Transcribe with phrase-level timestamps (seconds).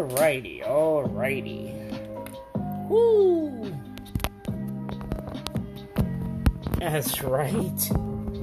[0.00, 1.76] Alrighty, alrighty.
[2.88, 3.70] Woo!
[6.78, 7.76] That's right.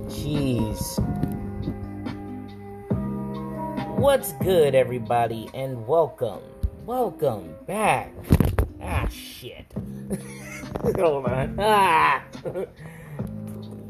[0.08, 1.00] Jeez.
[3.98, 6.42] What's good, everybody, and welcome.
[6.86, 8.14] Welcome back.
[8.80, 9.66] Ah, shit.
[10.96, 11.56] Hold on.
[11.60, 12.24] Ah!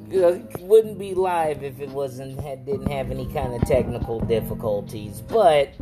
[0.10, 5.20] It wouldn't be live if it wasn't had, didn't have any kind of technical difficulties,
[5.20, 5.74] but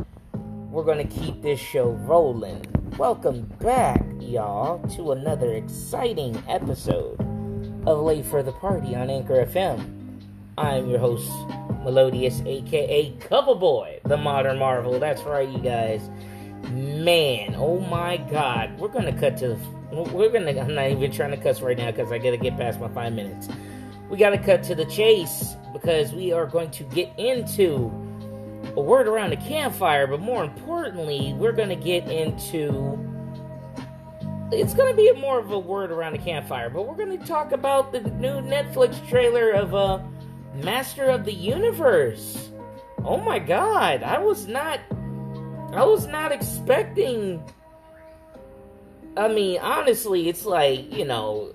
[0.76, 2.62] we're gonna keep this show rolling.
[2.98, 7.18] Welcome back, y'all, to another exciting episode
[7.86, 10.20] of Late for the Party on Anchor FM.
[10.58, 11.32] I'm your host,
[11.82, 15.00] Melodious, aka Cover Boy, the Modern Marvel.
[15.00, 16.10] That's right, you guys.
[16.70, 19.58] Man, oh my God, we're gonna cut to.
[19.90, 20.60] We're gonna.
[20.60, 23.14] I'm not even trying to cuss right now because I gotta get past my five
[23.14, 23.48] minutes.
[24.10, 27.90] We gotta cut to the chase because we are going to get into
[28.76, 32.98] a word around the campfire, but more importantly, we're going to get into.
[34.52, 37.26] It's going to be more of a word around the campfire, but we're going to
[37.26, 39.98] talk about the new Netflix trailer of uh,
[40.62, 42.50] Master of the Universe.
[43.04, 44.80] Oh my god, I was not.
[45.72, 47.42] I was not expecting.
[49.16, 51.54] I mean, honestly, it's like, you know,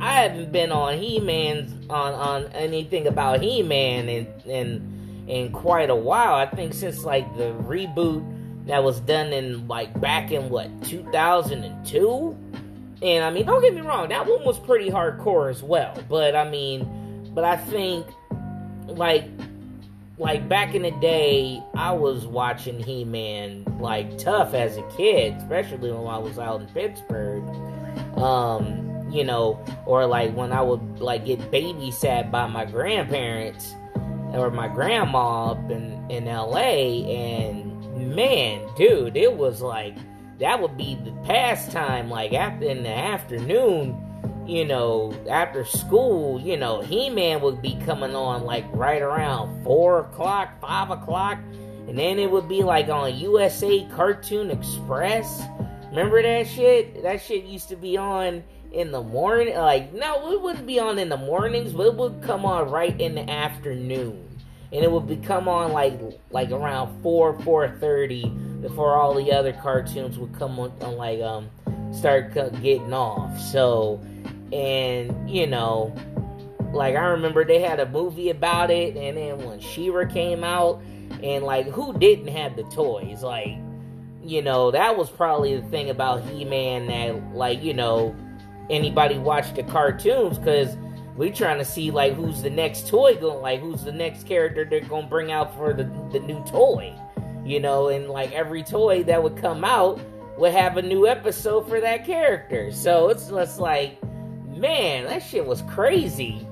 [0.00, 4.95] I haven't been on He Man on, on anything about He Man and and
[5.26, 6.34] in quite a while.
[6.34, 8.24] I think since like the reboot
[8.66, 12.36] that was done in like back in what 2002.
[13.02, 15.96] And I mean, don't get me wrong, that one was pretty hardcore as well.
[16.08, 18.06] But I mean, but I think
[18.86, 19.24] like
[20.18, 25.34] like back in the day, I was watching He Man like tough as a kid,
[25.34, 27.44] especially when I was out in Pittsburgh.
[28.16, 33.74] Um, you know, or like when I would like get babysat by my grandparents
[34.36, 39.96] or my grandma up in, in LA and man, dude, it was like
[40.38, 44.02] that would be the pastime like after in the afternoon,
[44.46, 49.64] you know, after school, you know, He Man would be coming on like right around
[49.64, 51.38] four o'clock, five o'clock,
[51.88, 55.42] and then it would be like on USA Cartoon Express.
[55.88, 57.02] Remember that shit?
[57.02, 59.56] That shit used to be on in the morning.
[59.56, 62.98] Like, no, it wouldn't be on in the mornings, but it would come on right
[63.00, 64.25] in the afternoon.
[64.76, 65.98] And it would become on like
[66.30, 68.28] like around four four thirty
[68.60, 71.48] before all the other cartoons would come on, on like um
[71.92, 73.40] start getting off.
[73.40, 73.98] So,
[74.52, 75.94] and you know,
[76.74, 80.82] like I remember they had a movie about it, and then when She-Ra came out,
[81.22, 83.22] and like who didn't have the toys?
[83.22, 83.56] Like,
[84.22, 88.14] you know, that was probably the thing about He-Man that like you know
[88.68, 90.76] anybody watched the cartoons because
[91.16, 94.64] we trying to see like who's the next toy going like who's the next character
[94.64, 96.94] they're gonna bring out for the, the new toy
[97.46, 97.88] you know?
[97.88, 100.00] And like every toy that would come out
[100.36, 102.72] would have a new episode for that character.
[102.72, 104.02] So it's just like
[104.48, 106.46] man that shit was crazy.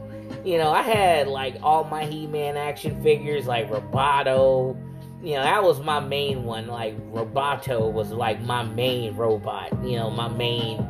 [0.44, 4.76] You know i had like all my he-man action figures like roboto.
[5.22, 6.66] You know that was my main one.
[6.66, 9.72] Like roboto was like my main robot.
[9.84, 10.86] You know my main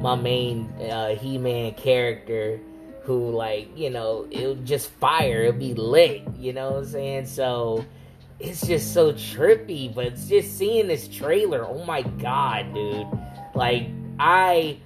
[0.00, 2.60] my main uh, He-Man character
[3.06, 7.26] who like, you know, it'll just fire, it'll be lit, you know what I'm saying?
[7.26, 7.84] So
[8.40, 13.06] it's just so trippy, but it's just seeing this trailer, oh my god, dude.
[13.54, 14.78] Like I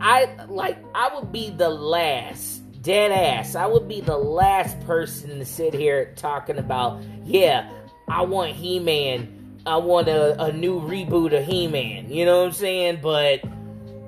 [0.00, 3.54] I like I would be the last dead ass.
[3.54, 7.70] I would be the last person to sit here talking about, yeah,
[8.08, 9.36] I want He-Man.
[9.66, 12.10] I want a, a new reboot of He-Man.
[12.10, 13.00] You know what I'm saying?
[13.02, 13.42] But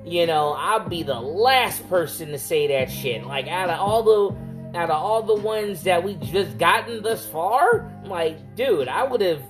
[0.05, 3.25] you know, I'll be the last person to say that shit.
[3.25, 7.25] Like out of all the out of all the ones that we just gotten thus
[7.27, 9.41] far, like, dude, I would have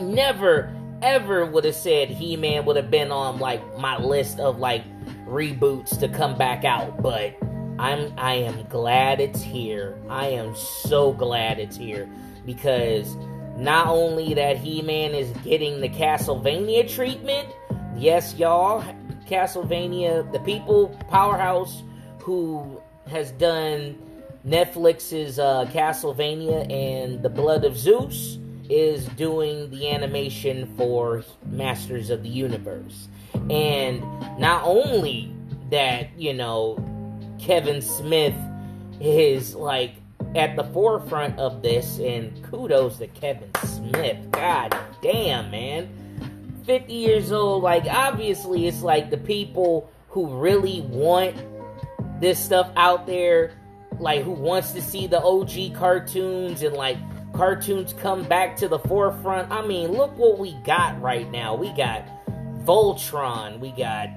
[0.00, 4.84] never ever would have said He-Man would have been on like my list of like
[5.26, 7.36] reboots to come back out, but
[7.78, 9.98] I'm I am glad it's here.
[10.08, 12.08] I am so glad it's here
[12.46, 13.14] because
[13.56, 17.48] not only that He-Man is getting the Castlevania treatment,
[17.96, 18.84] yes, y'all,
[19.28, 21.82] Castlevania, the people powerhouse
[22.20, 23.98] who has done
[24.46, 28.38] Netflix's uh, Castlevania and The Blood of Zeus
[28.68, 33.08] is doing the animation for Masters of the Universe.
[33.50, 34.00] And
[34.38, 35.34] not only
[35.70, 36.78] that, you know,
[37.38, 38.34] Kevin Smith
[39.00, 39.94] is like
[40.34, 44.30] at the forefront of this, and kudos to Kevin Smith.
[44.30, 45.88] God damn, man
[46.64, 51.36] 50 years old, like obviously it's like the people who really want
[52.20, 53.52] this stuff out there,
[53.98, 56.96] like who wants to see the OG cartoons and like
[57.34, 59.50] cartoons come back to the forefront.
[59.50, 61.54] I mean, look what we got right now.
[61.54, 62.06] We got
[62.64, 64.08] Voltron, we got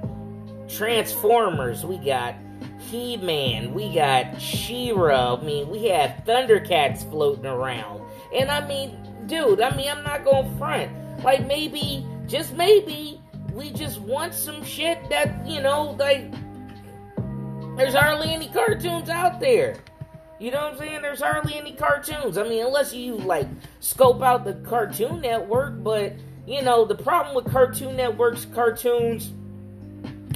[0.70, 2.36] Transformers, we got
[2.80, 5.36] He Man, we got She Ra.
[5.36, 8.02] I mean, we have Thundercats floating around.
[8.34, 10.92] And I mean, dude, I mean, I'm not going to front.
[11.24, 13.21] Like, maybe, just maybe,
[13.53, 16.31] we just want some shit that, you know, like,
[17.77, 19.77] there's hardly any cartoons out there.
[20.39, 21.01] You know what I'm saying?
[21.01, 22.38] There's hardly any cartoons.
[22.38, 23.47] I mean, unless you like
[23.79, 26.13] scope out the Cartoon Network, but
[26.45, 29.33] you know, the problem with Cartoon Network's cartoons,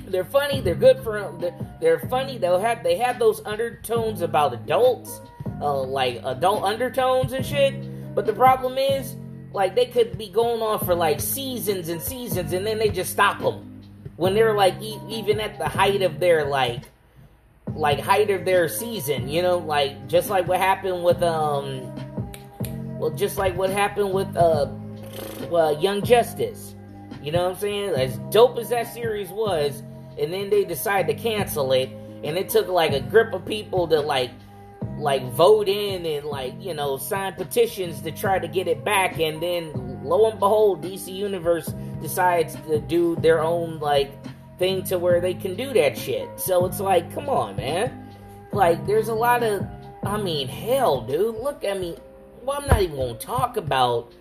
[0.07, 1.31] they're funny, they're good for
[1.79, 2.37] they're funny.
[2.39, 5.21] They'll have they have those undertones about adults,
[5.61, 8.15] uh, like adult undertones and shit.
[8.15, 9.15] But the problem is,
[9.53, 13.11] like they could be going on for like seasons and seasons, and then they just
[13.11, 13.81] stop them
[14.15, 16.83] when they're like e- even at the height of their like
[17.73, 21.91] like height of their season, you know, like just like what happened with um
[22.99, 24.67] well just like what happened with uh,
[25.51, 26.75] uh Young Justice.
[27.21, 27.89] You know what I'm saying?
[27.95, 29.83] As dope as that series was,
[30.19, 31.89] and then they decided to cancel it,
[32.23, 34.31] and it took like a grip of people to like
[35.01, 39.19] like vote in and like, you know, sign petitions to try to get it back
[39.19, 39.71] and then
[40.03, 44.11] lo and behold, DC Universe decides to do their own like
[44.59, 46.29] thing to where they can do that shit.
[46.39, 48.07] So it's like, come on, man.
[48.51, 49.65] Like, there's a lot of,
[50.03, 51.35] I mean, hell, dude.
[51.37, 51.97] Look, I mean,
[52.43, 54.13] well, I'm not even gonna talk about,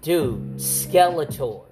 [0.00, 1.62] dude, Skeletor.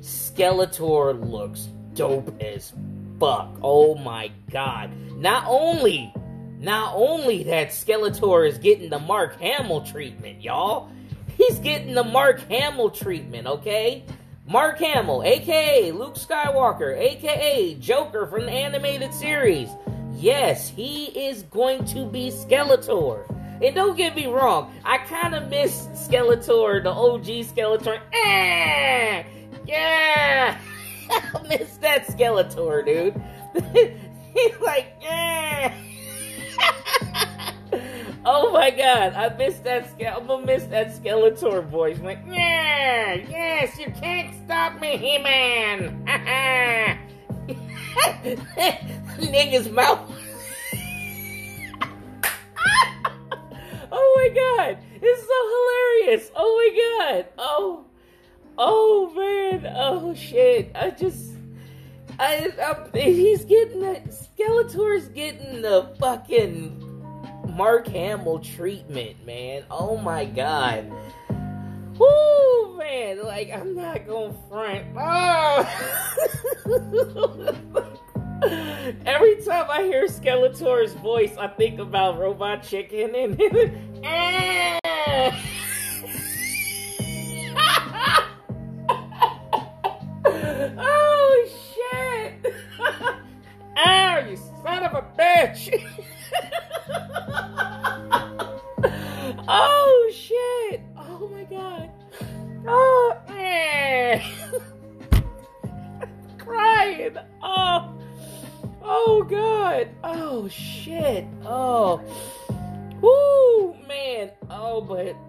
[0.00, 2.72] Skeletor looks dope as
[3.18, 3.56] fuck.
[3.62, 4.90] Oh my god.
[5.16, 6.12] Not only,
[6.62, 10.90] not only that Skeletor is getting the Mark Hamill treatment, y'all.
[11.36, 14.04] He's getting the Mark Hamill treatment, okay?
[14.46, 19.70] Mark Hamill, aka Luke Skywalker, aka Joker from the animated series.
[20.14, 23.28] Yes, he is going to be Skeletor.
[23.60, 28.00] And don't get me wrong, I kind of miss Skeletor, the OG Skeletor.
[28.12, 29.24] Eh,
[29.66, 30.60] yeah,
[31.10, 33.20] I miss that Skeletor, dude.
[34.34, 35.74] He's like, yeah.
[38.24, 39.88] Oh my god, I missed that.
[40.00, 41.98] I'm gonna miss that Skeletor voice.
[41.98, 46.04] I'm like, yeah, yes, you can't stop me, He-Man.
[49.18, 50.08] Nigga's mouth.
[53.90, 56.30] oh my god, it's so hilarious.
[56.36, 56.70] Oh my
[57.10, 57.26] god.
[57.38, 57.86] Oh,
[58.56, 59.72] oh man.
[59.74, 60.70] Oh shit.
[60.76, 61.32] I just.
[62.20, 66.91] I, I, he's getting that Skeletor's getting the fucking
[67.54, 69.64] Mark Hamill treatment, man.
[69.70, 70.90] Oh my god.
[71.98, 73.22] Woo, man.
[73.24, 74.86] Like, I'm not gonna front.
[74.96, 75.68] Oh.
[79.06, 84.78] Every time I hear Skeletor's voice, I think about Robot Chicken and.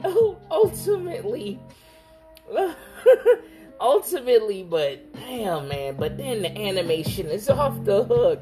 [0.01, 1.59] but ultimately,
[3.79, 5.95] ultimately, but damn, man!
[5.95, 8.39] But then the animation is off the hook,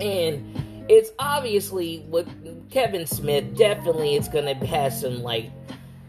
[0.00, 2.28] and it's obviously with
[2.70, 3.56] Kevin Smith.
[3.56, 5.50] Definitely, it's gonna have some like,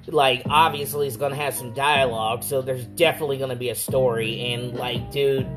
[0.08, 2.44] like obviously, it's gonna have some dialogue.
[2.44, 4.54] So there's definitely gonna be a story.
[4.54, 5.48] And like, dude,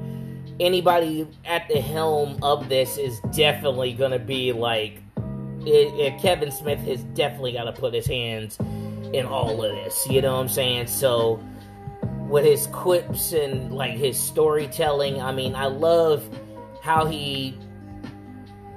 [0.61, 5.04] anybody at the helm of this is definitely gonna be like,
[5.67, 8.59] it, it, Kevin Smith has definitely got to put his hands
[9.13, 10.07] in all of this.
[10.09, 10.87] You know what I'm saying?
[10.89, 11.43] So
[12.29, 16.29] with his quips and like his storytelling, I mean, I love
[16.83, 17.59] how he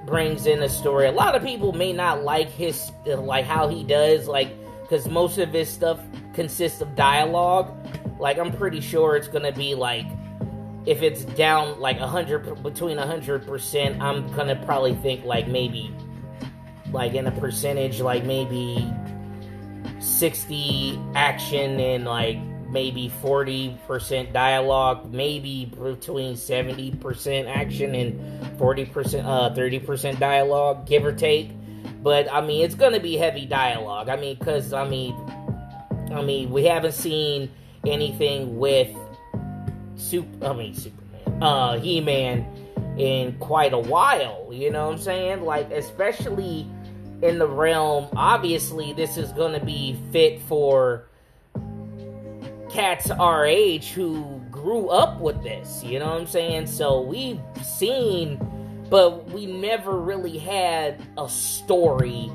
[0.06, 1.06] brings in a story.
[1.06, 4.50] A lot of people may not like his like how he does like
[4.82, 6.00] because most of his stuff
[6.32, 7.74] consists of dialogue.
[8.18, 10.06] Like I'm pretty sure it's gonna be like
[10.86, 15.46] if it's down like a hundred between a hundred percent, I'm gonna probably think like
[15.46, 15.94] maybe
[16.92, 18.90] like in a percentage like maybe
[20.00, 22.38] 60 action and like
[22.70, 31.50] maybe 40% dialogue, maybe between 70% action and 40%, uh, 30% dialogue, give or take.
[32.02, 34.08] But I mean, it's gonna be heavy dialogue.
[34.08, 35.14] I mean, because I mean,
[36.12, 37.50] I mean, we haven't seen
[37.86, 38.94] anything with
[39.96, 40.46] Super.
[40.46, 42.46] I mean, Superman, uh, He-Man
[42.98, 44.48] in quite a while.
[44.52, 45.42] You know what I'm saying?
[45.42, 46.66] Like, especially
[47.22, 48.08] in the realm.
[48.16, 51.08] Obviously, this is going to be fit for
[52.70, 55.82] cats our age who grew up with this.
[55.82, 56.66] You know what I'm saying?
[56.66, 58.38] So we've seen,
[58.90, 62.30] but we never really had a story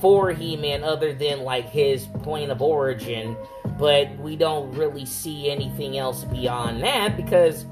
[0.00, 3.36] for He Man other than like his point of origin.
[3.78, 7.66] But we don't really see anything else beyond that because,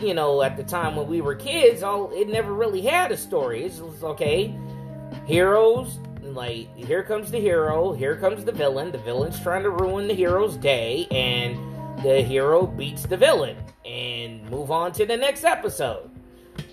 [0.00, 3.16] you know, at the time when we were kids, all it never really had a
[3.16, 3.64] story.
[3.64, 4.56] It's just okay,
[5.26, 5.98] heroes
[6.34, 8.92] like here comes the hero, here comes the villain.
[8.92, 11.56] The villain's trying to ruin the hero's day, and
[12.02, 16.10] the hero beats the villain, and move on to the next episode.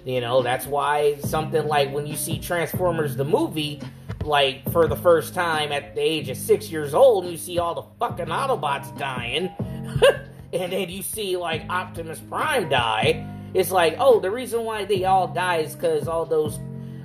[0.03, 3.81] You know, that's why something like when you see Transformers the movie,
[4.23, 7.59] like for the first time at the age of six years old, and you see
[7.59, 9.49] all the fucking Autobots dying,
[10.53, 13.31] and then you see like Optimus Prime die.
[13.53, 16.59] It's like, oh, the reason why they all die is because all those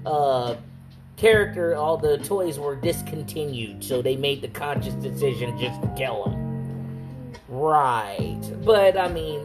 [0.04, 0.56] uh,
[1.20, 6.24] character, all the toys were discontinued, so they made the conscious decision just to kill
[6.24, 7.32] him.
[7.48, 8.40] Right.
[8.64, 9.44] But, I mean,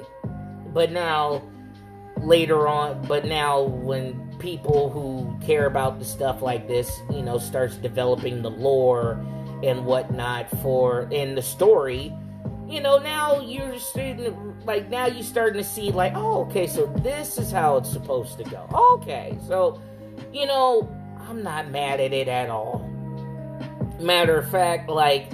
[0.74, 1.44] but now,
[2.22, 7.38] later on, but now when people who care about the stuff like this, you know,
[7.38, 9.14] starts developing the lore
[9.62, 12.14] and whatnot for in the story,
[12.68, 16.86] you know, now you're starting like now you're starting to see like, oh, okay, so
[17.04, 18.68] this is how it's supposed to go.
[19.02, 19.82] Okay, so
[20.34, 20.90] you know,
[21.28, 22.90] I'm not mad at it at all.
[24.00, 25.32] Matter of fact, like,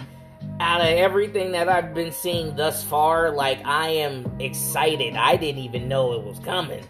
[0.60, 5.16] out of everything that I've been seeing thus far, like, I am excited.
[5.16, 6.84] I didn't even know it was coming.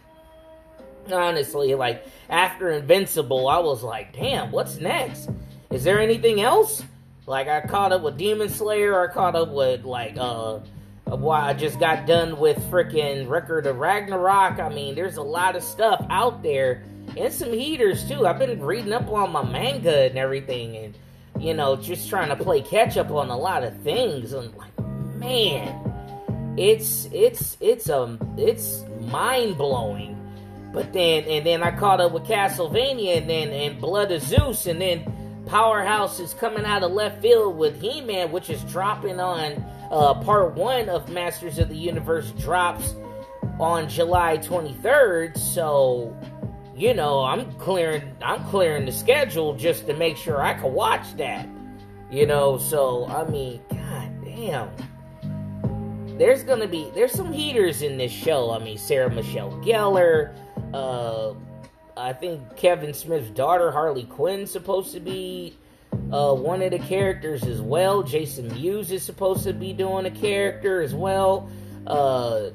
[1.12, 5.30] Honestly, like, after Invincible, I was like, damn, what's next?
[5.72, 6.84] Is there anything else?
[7.26, 10.60] Like, I caught up with Demon Slayer, I caught up with, like, uh,
[11.06, 14.60] why I just got done with freaking Record of Ragnarok.
[14.60, 16.84] I mean, there's a lot of stuff out there
[17.18, 18.26] and some heaters too.
[18.26, 20.98] I've been reading up on my manga and everything, and
[21.40, 24.34] you know, just trying to play catch up on a lot of things.
[24.34, 24.80] And like,
[25.16, 30.18] man, it's it's it's um it's mind blowing.
[30.74, 34.66] But then and then I caught up with Castlevania, and then and Blood of Zeus,
[34.68, 39.20] and then Powerhouse is coming out of left field with He Man, which is dropping
[39.20, 42.96] on uh, part one of Masters of the Universe drops
[43.60, 45.38] on July 23rd.
[45.38, 46.16] So
[46.76, 51.16] you know, I'm clearing I'm clearing the schedule just to make sure I can watch
[51.18, 51.48] that.
[52.10, 54.70] You know, so I mean, god damn.
[56.18, 58.52] There's gonna be there's some heaters in this show.
[58.52, 60.34] I mean, Sarah Michelle Gellar,
[60.74, 61.34] uh
[61.98, 65.58] I think Kevin Smith's daughter Harley Quinn's supposed to be
[66.12, 68.02] uh, one of the characters as well.
[68.02, 71.50] Jason Mewes is supposed to be doing a character as well.
[71.86, 72.52] Uh,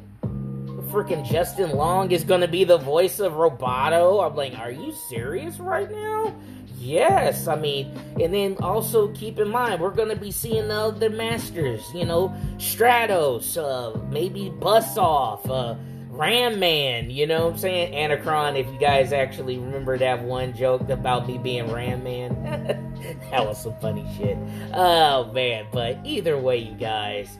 [0.89, 4.25] freaking Justin Long is gonna be the voice of Roboto.
[4.25, 6.35] I'm like, are you serious right now?
[6.79, 11.11] Yes, I mean, and then also keep in mind we're gonna be seeing the other
[11.11, 12.29] masters, you know,
[12.59, 15.75] Stratos, uh, maybe Buzz-Off, uh,
[16.11, 17.93] Ram Man, you know what I'm saying?
[17.93, 22.35] Anacron, if you guys actually remember that one joke about me being Ram Man,
[23.31, 24.39] that was some funny shit.
[24.73, 27.39] Oh man, but either way, you guys,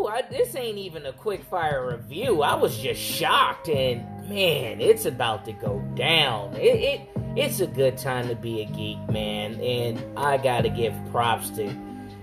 [0.00, 0.06] Woo!
[0.06, 2.42] I, this ain't even a quick fire review.
[2.42, 6.54] I was just shocked, and man, it's about to go down.
[6.54, 7.00] It, it
[7.36, 11.74] it's a good time to be a geek, man, and I gotta give props to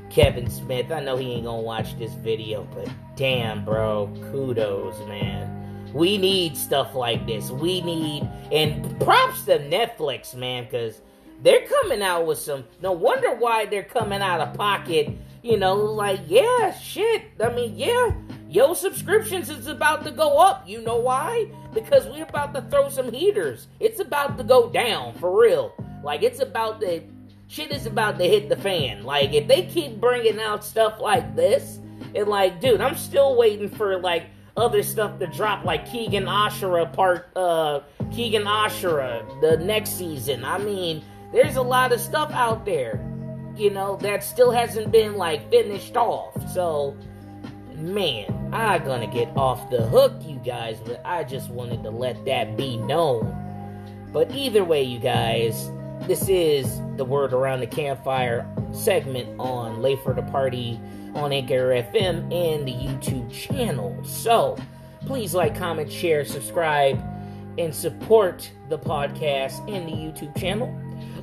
[0.10, 0.92] Kevin Smith.
[0.92, 5.54] I know he ain't gonna watch this video, but damn, bro, kudos, man.
[5.94, 7.50] We need stuff like this.
[7.50, 11.02] We need, and props to Netflix, man, because
[11.44, 12.66] they're coming out with some.
[12.82, 15.10] No wonder why they're coming out of pocket
[15.44, 17.24] you know, like, yeah, shit.
[17.42, 18.12] I mean, yeah,
[18.50, 20.68] yo subscriptions is about to go up.
[20.68, 21.50] You know why?
[21.74, 23.68] Because we're about to throw some heaters.
[23.80, 25.74] It's about to go down, for real.
[26.04, 27.02] Like, it's about to,
[27.48, 29.04] shit is about to hit the fan.
[29.04, 31.80] Like, if they keep bringing out stuff like this,
[32.16, 36.92] and like, dude, I'm still waiting for, like, other stuff to drop, like Kengan Ashura
[36.92, 40.44] part, uh, Kengan Ashura, the next season.
[40.44, 43.00] I mean, there's a lot of stuff out there
[43.58, 46.34] you know, that still hasn't been like finished off.
[46.52, 46.96] So,
[47.76, 52.24] man, I'm gonna get off the hook, you guys, but I just wanted to let
[52.26, 53.34] that be known.
[54.14, 55.70] But either way, you guys,
[56.02, 60.80] this is the Word Around the Campfire segment on Late for the Party
[61.14, 63.98] on Anchor FM and the YouTube channel.
[64.04, 64.58] So,
[65.02, 67.04] please like, comment, share, subscribe,
[67.58, 70.68] and support the podcast and the YouTube channel.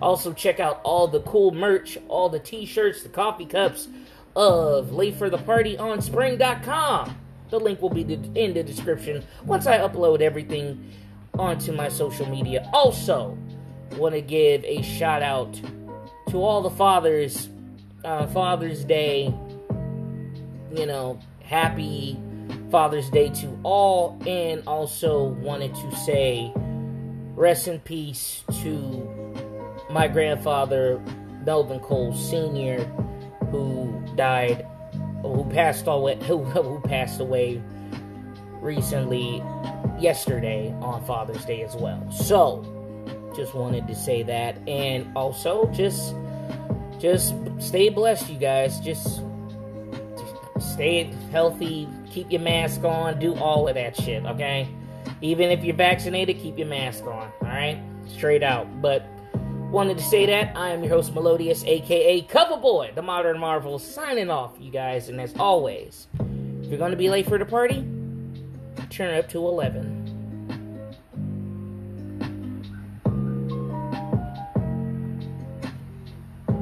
[0.03, 3.89] Also, check out all the cool merch, all the t shirts, the coffee cups
[4.37, 7.17] of Late for the Party on Spring.com.
[7.51, 10.93] The link will be in the description once I upload everything
[11.39, 12.69] onto my social media.
[12.73, 13.39] Also,
[13.93, 15.61] want to give a shout out
[16.31, 17.49] to all the fathers,
[18.05, 19.33] uh, Father's Day.
[20.75, 22.19] You know, happy
[22.71, 26.53] Father's Day to all, and also wanted to say
[27.37, 29.14] rest in peace to
[29.95, 31.01] my grandfather,
[31.47, 32.83] Melvin Cole Sr.,
[33.53, 34.67] who died,
[35.23, 37.63] who passed away, who, who passed away
[38.61, 39.43] recently,
[40.01, 42.11] yesterday on Father's Day as well.
[42.11, 42.65] So,
[43.37, 46.17] just wanted to say that, and also just,
[46.99, 48.81] just stay blessed, you guys.
[48.81, 49.23] Just,
[50.19, 54.69] just stay healthy, keep your mask on, do all of that shit, okay?
[55.21, 57.79] Even if you're vaccinated, keep your mask on, alright?
[58.09, 58.83] Straight out.
[58.83, 59.07] But
[59.75, 60.57] wanted to say that.
[60.57, 65.09] I am your host, Melodious, aka Cover Boy, the Modern Marvel, signing off, you guys.
[65.09, 66.07] And as always,
[66.63, 67.85] if you're going to be late for the party,
[68.89, 69.94] turn it up to 11.